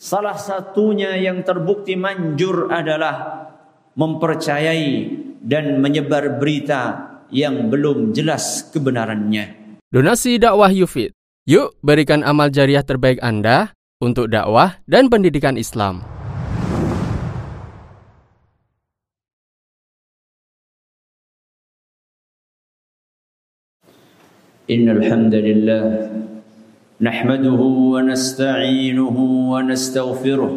[0.00, 3.44] Salah satunya yang terbukti manjur adalah
[3.92, 5.12] mempercayai
[5.44, 9.76] dan menyebar berita yang belum jelas kebenarannya.
[9.92, 11.12] Donasi dakwah Yufid.
[11.44, 16.00] Yuk berikan amal jariah terbaik Anda untuk dakwah dan pendidikan Islam.
[24.64, 25.84] Innal hamdalillah
[27.02, 27.60] نحمده
[27.92, 29.16] ونستعينه
[29.52, 30.52] ونستغفره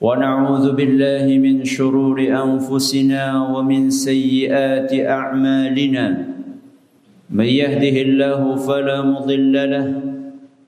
[0.00, 3.22] ونعوذ بالله من شرور أنفسنا
[3.54, 6.06] ومن سيئات أعمالنا.
[7.30, 9.86] من يهده الله فلا مضل له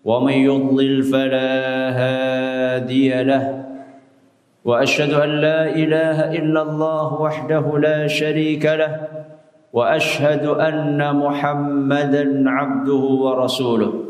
[0.04, 1.50] ومن يضلل فلا
[2.00, 3.64] هادي له.
[4.64, 8.92] وأشهد أن لا إله إلا الله وحده لا شريك له
[9.72, 14.09] وأشهد أن محمدا عبده ورسوله.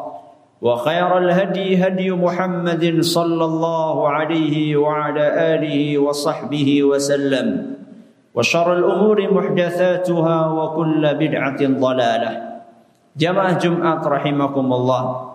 [0.60, 7.46] وخير الهدي هدي محمد صلى الله عليه وعلى آله وصحبه وسلم
[8.34, 12.32] وشر الأمور محدثاتها وكل بدعة ضلالة
[13.16, 15.32] Jamaah Jumat rahimakumullah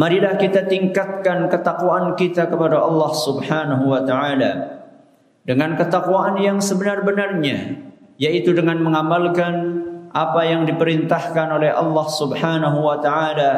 [0.00, 4.80] Marilah kita tingkatkan ketakwaan kita kepada Allah Subhanahu wa taala
[5.44, 7.84] dengan ketakwaan yang sebenar-benarnya
[8.16, 9.84] yaitu dengan mengamalkan
[10.16, 13.52] apa yang diperintahkan oleh Allah Subhanahu wa taala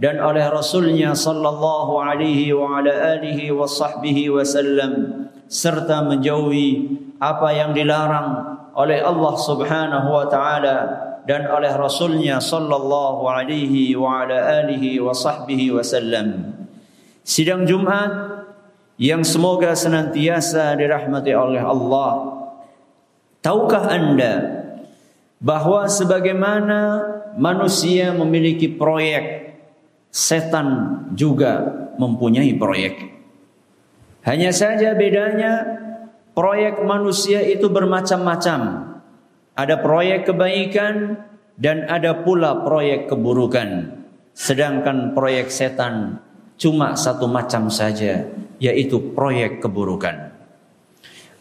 [0.00, 6.88] dan oleh Rasulnya sallallahu alaihi wa ala alihi wa sahbihi wasallam serta menjauhi
[7.20, 10.76] apa yang dilarang oleh Allah Subhanahu wa taala
[11.28, 16.56] dan oleh Rasulnya sallallahu alaihi wa ala alihi wa sahbihi wasallam.
[17.22, 18.10] Sidang Jumat
[18.98, 22.12] yang semoga senantiasa dirahmati oleh Allah.
[23.42, 24.34] Tahukah Anda
[25.42, 26.80] bahwa sebagaimana
[27.38, 29.51] manusia memiliki proyek
[30.12, 30.68] setan
[31.16, 31.64] juga
[31.96, 32.94] mempunyai proyek.
[34.22, 35.64] Hanya saja bedanya
[36.36, 38.92] proyek manusia itu bermacam-macam.
[39.56, 41.18] Ada proyek kebaikan
[41.56, 43.98] dan ada pula proyek keburukan.
[44.32, 46.22] Sedangkan proyek setan
[46.56, 48.28] cuma satu macam saja,
[48.62, 50.32] yaitu proyek keburukan.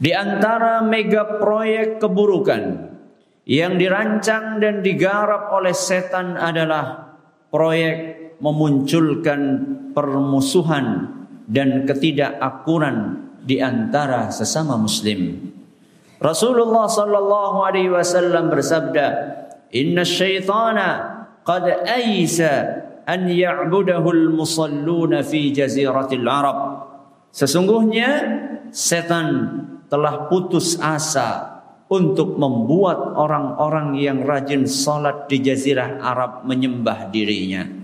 [0.02, 2.90] Di antara mega proyek keburukan
[3.46, 7.16] yang dirancang dan digarap oleh setan adalah
[7.54, 9.42] proyek memunculkan
[9.94, 11.14] permusuhan
[11.46, 15.52] dan ketidakakuran di antara sesama muslim.
[16.22, 19.08] Rasulullah sallallahu alaihi wasallam bersabda,
[19.74, 20.90] "Inna syaitana
[21.42, 22.54] qad aisa
[23.10, 26.58] an ya'budahu al-musalluna fi jaziratil Arab."
[27.34, 28.10] Sesungguhnya
[28.70, 29.28] setan
[29.90, 37.81] telah putus asa untuk membuat orang-orang yang rajin salat di jazirah Arab menyembah dirinya.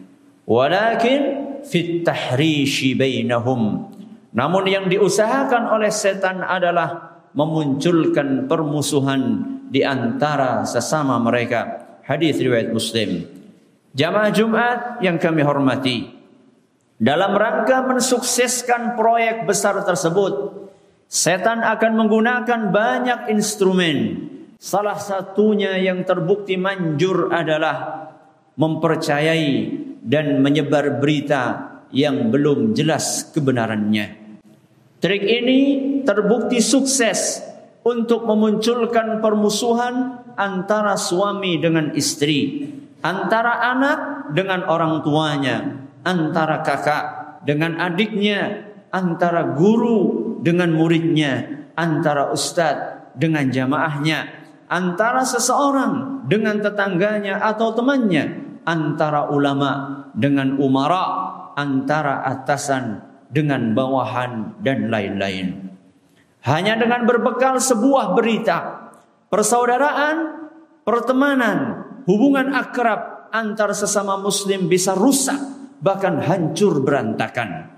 [0.48, 1.22] Walakin
[1.68, 3.92] fit tahrishi bainahum.
[4.32, 11.84] Namun yang diusahakan oleh setan adalah memunculkan permusuhan di antara sesama mereka.
[12.08, 13.28] Hadis riwayat Muslim.
[13.92, 16.16] Jamaah Jumat yang kami hormati.
[16.96, 20.64] Dalam rangka mensukseskan proyek besar tersebut,
[21.12, 24.26] setan akan menggunakan banyak instrumen.
[24.58, 28.10] Salah satunya yang terbukti manjur adalah
[28.58, 34.40] mempercayai dan menyebar berita yang belum jelas kebenarannya.
[35.04, 35.60] Trik ini
[36.08, 37.44] terbukti sukses
[37.84, 42.72] untuk memunculkan permusuhan antara suami dengan istri,
[43.04, 45.58] antara anak dengan orang tuanya,
[46.08, 47.06] antara kakak
[47.44, 54.20] dengan adiknya, antara guru dengan muridnya, antara ustadz dengan jamaahnya,
[54.72, 61.06] antara seseorang dengan tetangganya atau temannya, antara ulama dengan umara,
[61.56, 63.00] antara atasan
[63.32, 65.72] dengan bawahan dan lain-lain.
[66.44, 68.92] Hanya dengan berbekal sebuah berita,
[69.32, 70.48] persaudaraan,
[70.84, 71.58] pertemanan,
[72.04, 75.40] hubungan akrab antar sesama muslim bisa rusak,
[75.80, 77.72] bahkan hancur berantakan.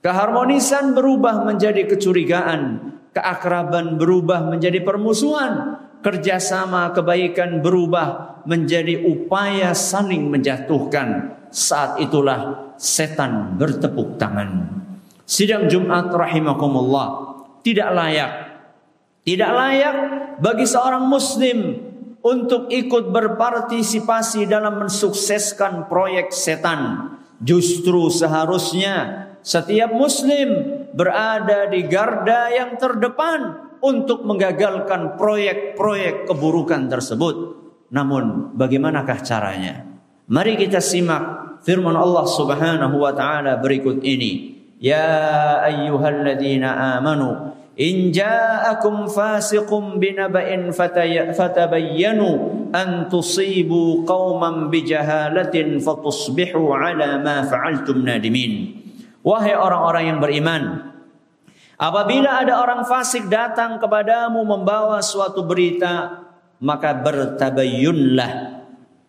[0.00, 11.38] Keharmonisan berubah menjadi kecurigaan, keakraban berubah menjadi permusuhan, kerjasama kebaikan berubah menjadi upaya saling menjatuhkan.
[11.50, 14.80] Saat itulah setan bertepuk tangan.
[15.26, 17.30] Sidang Jumat rahimakumullah
[17.60, 18.32] tidak layak.
[19.20, 19.96] Tidak layak
[20.40, 21.76] bagi seorang muslim
[22.24, 27.12] untuk ikut berpartisipasi dalam mensukseskan proyek setan.
[27.40, 30.48] Justru seharusnya setiap muslim
[30.92, 37.36] berada di garda yang terdepan untuk menggagalkan proyek-proyek keburukan tersebut.
[37.90, 39.82] Namun bagaimanakah caranya?
[40.30, 44.62] Mari kita simak firman Allah Subhanahu wa taala berikut ini.
[44.80, 52.28] Ya ayyuhalladzina amanu in ja'akum fasiqun binaba'in fatabayyanu
[52.72, 58.80] an tusibu qauman bijahalatin fatusbihu ala ma fa'altum nadimin.
[59.20, 60.62] Wahai orang-orang yang beriman,
[61.80, 66.20] Apabila ada orang fasik datang kepadamu membawa suatu berita
[66.60, 68.32] Maka bertabayyunlah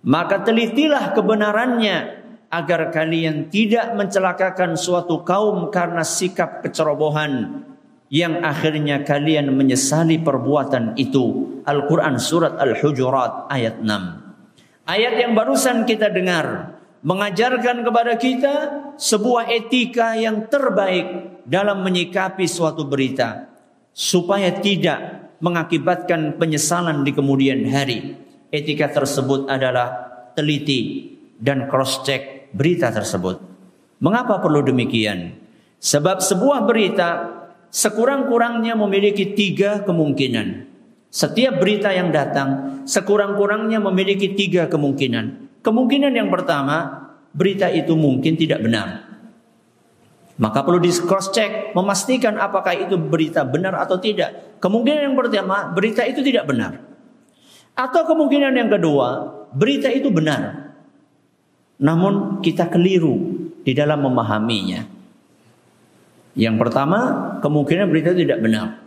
[0.07, 2.21] Maka telitilah kebenarannya
[2.51, 7.63] agar kalian tidak mencelakakan suatu kaum karena sikap kecerobohan
[8.12, 11.63] yang akhirnya kalian menyesali perbuatan itu.
[11.63, 13.88] Al-Quran Surat Al-Hujurat ayat 6.
[14.83, 16.70] Ayat yang barusan kita dengar
[17.01, 18.53] mengajarkan kepada kita
[18.98, 23.50] sebuah etika yang terbaik dalam menyikapi suatu berita
[23.92, 28.15] supaya tidak mengakibatkan penyesalan di kemudian hari.
[28.51, 33.42] Etika tersebut adalah teliti dan cross check berita tersebut.
[34.01, 35.33] Mengapa perlu demikian?
[35.81, 37.09] Sebab sebuah berita
[37.74, 40.69] sekurang-kurangnya memiliki tiga kemungkinan.
[41.12, 45.50] Setiap berita yang datang sekurang-kurangnya memiliki tiga kemungkinan.
[45.62, 49.12] Kemungkinan yang pertama, berita itu mungkin tidak benar.
[50.42, 54.58] Maka perlu di cross check memastikan apakah itu berita benar atau tidak.
[54.58, 56.81] Kemungkinan yang pertama, berita itu tidak benar.
[57.78, 60.74] Atau kemungkinan yang kedua, berita itu benar.
[61.78, 63.18] Namun kita keliru
[63.62, 64.81] di dalam memahaminya.
[66.34, 67.00] Yang pertama,
[67.44, 68.81] kemungkinan berita tidak benar.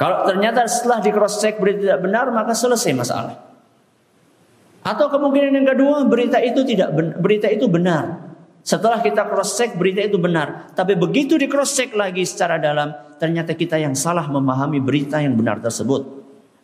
[0.00, 3.45] Kalau ternyata setelah di cross check berita tidak benar, maka selesai masalah.
[4.86, 8.22] Atau kemungkinan yang kedua, berita itu tidak benar, berita itu benar.
[8.62, 12.94] Setelah kita cross check berita itu benar, tapi begitu di cross check lagi secara dalam,
[13.18, 16.06] ternyata kita yang salah memahami berita yang benar tersebut.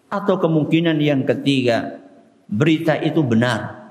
[0.06, 1.98] Atau kemungkinan yang ketiga,
[2.46, 3.82] berita itu benar,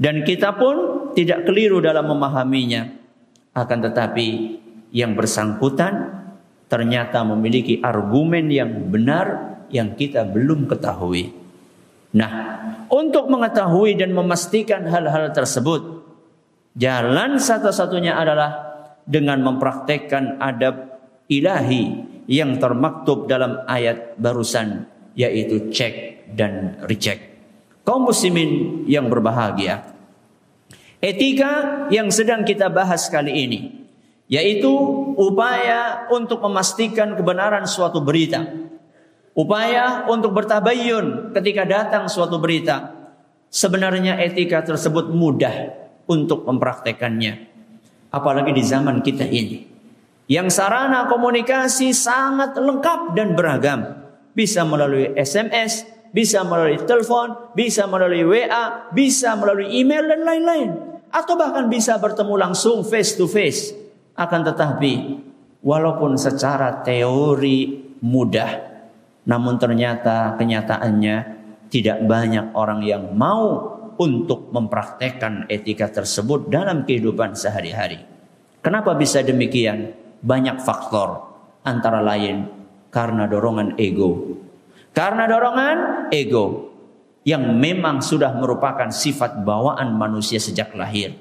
[0.00, 2.88] dan kita pun tidak keliru dalam memahaminya.
[3.52, 4.56] Akan tetapi
[4.96, 6.24] yang bersangkutan
[6.72, 11.39] ternyata memiliki argumen yang benar yang kita belum ketahui.
[12.10, 12.32] Nah,
[12.90, 16.02] untuk mengetahui dan memastikan hal-hal tersebut,
[16.74, 18.50] jalan satu-satunya adalah
[19.06, 20.98] dengan mempraktekkan adab
[21.30, 27.30] ilahi yang termaktub dalam ayat barusan yaitu cek dan recheck
[27.90, 29.82] kaum muslimin yang berbahagia.
[31.02, 33.60] Etika yang sedang kita bahas kali ini
[34.30, 34.70] yaitu
[35.18, 38.46] upaya untuk memastikan kebenaran suatu berita.
[39.40, 42.92] Upaya untuk bertabayun ketika datang suatu berita.
[43.48, 45.72] Sebenarnya etika tersebut mudah
[46.04, 47.48] untuk mempraktekannya.
[48.12, 49.64] Apalagi di zaman kita ini.
[50.28, 53.80] Yang sarana komunikasi sangat lengkap dan beragam.
[54.36, 60.70] Bisa melalui SMS, bisa melalui telepon, bisa melalui WA, bisa melalui email dan lain-lain.
[61.10, 63.72] Atau bahkan bisa bertemu langsung face to face.
[64.14, 65.16] Akan tetapi,
[65.64, 68.69] walaupun secara teori mudah,
[69.28, 71.16] namun ternyata kenyataannya
[71.68, 78.00] tidak banyak orang yang mau untuk mempraktekkan etika tersebut dalam kehidupan sehari-hari.
[78.64, 79.92] Kenapa bisa demikian?
[80.20, 81.32] Banyak faktor,
[81.64, 82.48] antara lain
[82.92, 84.40] karena dorongan ego
[84.90, 86.74] karena dorongan ego
[87.22, 91.14] yang memang sudah merupakan sifat bawaan manusia sejak lahir.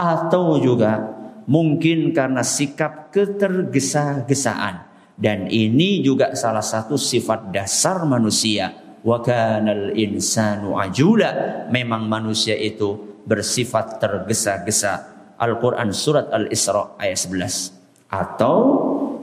[0.00, 1.04] Atau juga
[1.44, 4.89] mungkin karena sikap ketergesa-gesaan.
[5.20, 8.72] Dan ini juga salah satu sifat dasar manusia.
[9.04, 11.64] Wa kanal insanu ajula.
[11.68, 15.12] Memang manusia itu bersifat tergesa-gesa.
[15.36, 18.08] Al-Quran surat Al-Isra ayat 11.
[18.08, 18.56] Atau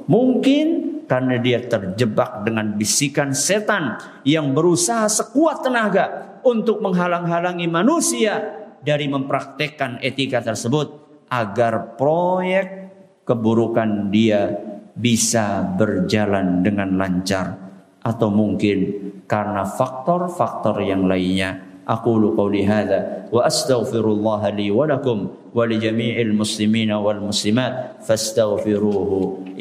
[0.06, 8.44] mungkin karena dia terjebak dengan bisikan setan yang berusaha sekuat tenaga untuk menghalang-halangi manusia
[8.84, 10.94] dari mempraktekkan etika tersebut
[11.32, 12.92] agar proyek
[13.24, 14.56] keburukan dia
[14.98, 17.54] bisa berjalan dengan lancar
[18.02, 21.64] atau mungkin karena faktor-faktor yang lainnya.
[21.88, 29.56] Aku qawli hadza wa astaghfirullah li wa lakum wa li jami'il muslimina wal muslimat fastaghfiruhu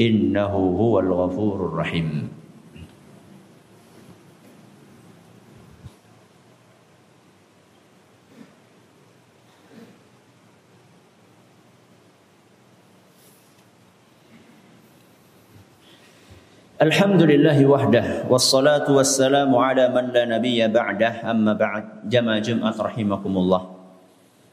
[16.76, 18.28] Alhamdulillahi wahdah.
[18.28, 21.24] Wassalatu wassalamu ala man la nabiyya ba'dah.
[21.24, 22.04] Amma ba'd.
[22.04, 23.64] Jama jum'at rahimakumullah.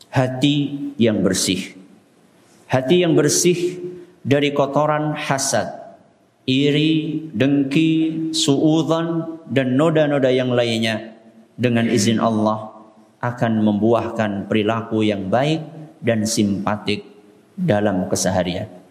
[0.08, 1.76] Hati yang bersih.
[2.72, 3.76] Hati yang bersih
[4.24, 5.68] dari kotoran hasad.
[6.48, 11.20] Iri dengki suudhan dan noda-noda yang lainnya.
[11.60, 12.72] Dengan izin Allah
[13.20, 15.60] akan membuahkan perilaku yang baik
[16.00, 17.04] dan simpatik
[17.60, 18.83] dalam keseharian.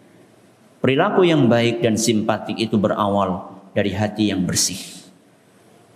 [0.82, 4.78] Perilaku yang baik dan simpatik itu berawal dari hati yang bersih.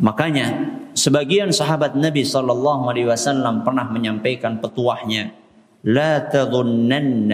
[0.03, 5.43] Makanya sebagian sahabat Nabi Shallallahu Alaihi Wasallam pernah menyampaikan petuahnya,
[5.83, 7.31] لا تظنن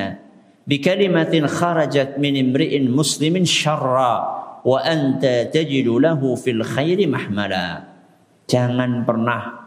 [0.69, 4.15] بكلمة خرجت من امرئ مسلم شرا
[4.65, 7.69] وأنت تجد له في الخير محملا
[8.49, 9.61] Jangan pernah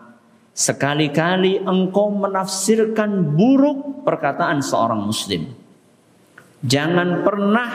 [0.58, 5.54] sekali-kali engkau menafsirkan buruk perkataan seorang muslim.
[6.67, 7.71] Jangan pernah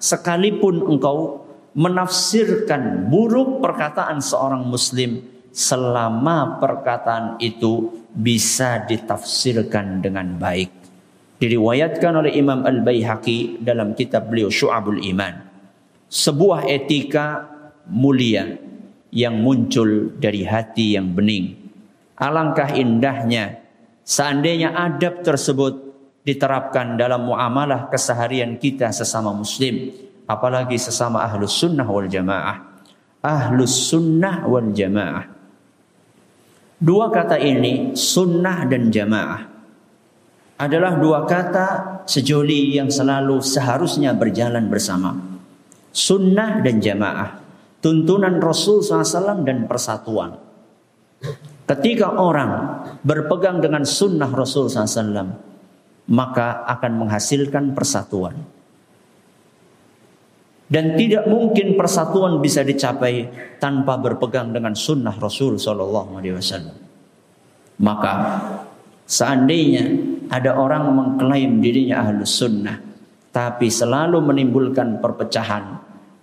[0.00, 1.44] sekalipun engkau
[1.76, 5.20] menafsirkan buruk perkataan seorang muslim
[5.52, 10.72] selama perkataan itu bisa ditafsirkan dengan baik.
[11.36, 15.44] Diriwayatkan oleh Imam Al-Baihaqi dalam kitab beliau Syu'abul Iman.
[16.08, 17.44] Sebuah etika
[17.92, 18.56] mulia
[19.12, 21.60] yang muncul dari hati yang bening.
[22.16, 23.60] Alangkah indahnya
[24.04, 25.89] seandainya adab tersebut
[26.20, 29.90] diterapkan dalam muamalah keseharian kita sesama muslim
[30.30, 32.70] apalagi sesama ahlus sunnah wal jamaah.
[33.20, 35.26] Ahlus sunnah wal jamaah.
[36.80, 39.42] Dua kata ini sunnah dan jamaah
[40.56, 41.66] adalah dua kata
[42.08, 45.16] sejoli yang selalu seharusnya berjalan bersama.
[45.90, 47.40] Sunnah dan jamaah
[47.84, 50.36] tuntunan Rasul SAW dan persatuan.
[51.68, 55.49] Ketika orang berpegang dengan sunnah Rasul SAW
[56.10, 58.34] maka akan menghasilkan persatuan.
[60.70, 63.26] Dan tidak mungkin persatuan bisa dicapai
[63.58, 66.76] tanpa berpegang dengan sunnah Rasul Shallallahu Alaihi Wasallam.
[67.82, 68.12] Maka
[69.02, 69.82] seandainya
[70.30, 72.78] ada orang mengklaim dirinya ahlus sunnah,
[73.34, 75.74] tapi selalu menimbulkan perpecahan,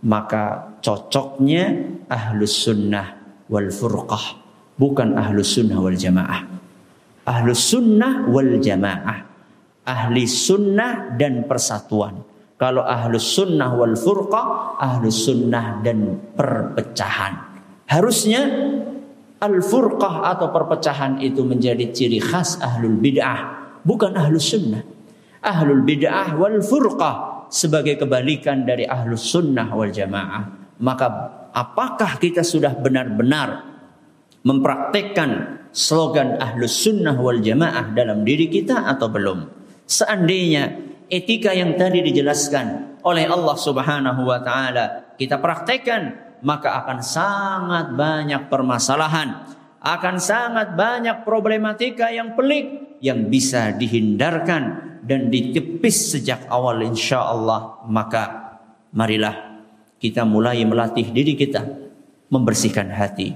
[0.07, 1.63] maka cocoknya
[2.07, 3.19] ahlus sunnah
[3.51, 4.39] wal furqah,
[4.79, 6.47] bukan ahlus sunnah wal jamaah.
[7.27, 9.26] Ahlus sunnah wal jamaah
[9.87, 12.19] ahli sunnah dan persatuan.
[12.59, 17.55] Kalau ahlus sunnah wal furqah, ahlus sunnah dan perpecahan.
[17.87, 18.43] Harusnya
[19.39, 24.83] al furqah atau perpecahan itu menjadi ciri khas ahlul bid'ah, bukan ahlus sunnah.
[25.39, 30.75] Ahlul bid'ah wal furqah sebagai kebalikan dari ahlus sunnah wal jamaah.
[30.81, 31.07] Maka
[31.53, 33.63] apakah kita sudah benar-benar
[34.41, 39.56] mempraktekkan slogan ahlus sunnah wal jamaah dalam diri kita atau belum?
[39.87, 40.75] Seandainya
[41.07, 48.51] etika yang tadi dijelaskan oleh Allah Subhanahu wa taala kita praktekkan, maka akan sangat banyak
[48.51, 49.47] permasalahan,
[49.79, 54.63] akan sangat banyak problematika yang pelik yang bisa dihindarkan
[55.07, 57.79] dan ditepis sejak awal insya Allah.
[57.87, 58.59] Maka
[58.91, 59.63] marilah
[60.03, 61.63] kita mulai melatih diri kita
[62.27, 63.31] membersihkan hati,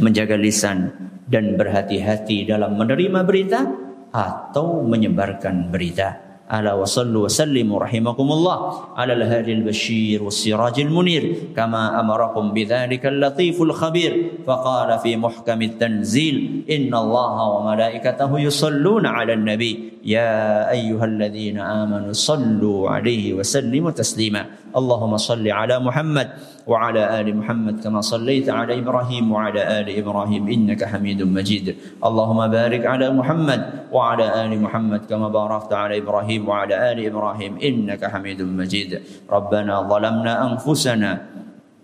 [0.00, 3.83] menjaga lisan dan berhati-hati dalam menerima berita
[4.14, 6.23] atau menyebarkan berita.
[6.52, 8.58] ألا وصلوا وسلموا رحمكم الله
[8.96, 16.94] على الهادي البشير والسراج المنير كما أمركم بذلك اللطيف الخبير فقال في محكم التنزيل إن
[16.94, 24.44] الله وملائكته يصلون على النبي يا أيها الذين آمنوا صلوا عليه وسلموا تسليما
[24.76, 26.28] اللهم صل على محمد
[26.66, 32.82] وعلى آل محمد كما صليت على إبراهيم وعلى آل إبراهيم إنك حميد مجيد اللهم بارك
[32.86, 33.60] على محمد
[33.92, 38.90] وعلى آل محمد كما باركت على إبراهيم إبراهيم وعلى آل إبراهيم إنك حميد مجيد.
[39.30, 41.10] ربنا ظلمنا أنفسنا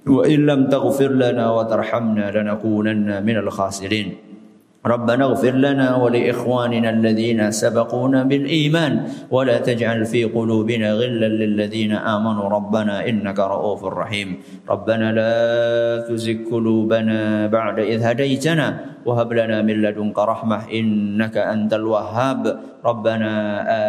[0.07, 4.09] وإن لم تغفر لنا وترحمنا لنكونن من الخاسرين.
[4.81, 8.93] ربنا اغفر لنا ولإخواننا الذين سبقونا بالإيمان
[9.29, 12.49] ولا تجعل في قلوبنا غلا للذين آمنوا.
[12.49, 14.29] ربنا إنك رؤوف رحيم.
[14.65, 15.35] ربنا لا
[16.09, 22.61] تزغ قلوبنا بعد إذ هديتنا وهب لنا من لدنك رحمة إنك أنت الوهاب.
[22.85, 23.33] ربنا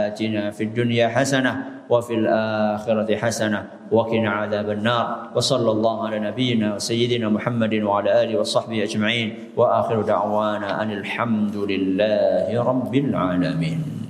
[0.07, 5.05] آتنا في الدنيا حسنة وفي الآخرة حسنة وقنا عذاب النار.
[5.35, 9.55] وصلى الله على نبينا وسيدنا محمد وعلى آله وصحبه أجمعين.
[9.57, 14.00] وآخر دعوانا أن الحمد لله رب العالمين.